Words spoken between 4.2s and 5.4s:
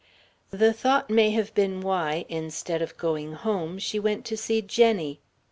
to see Jenny.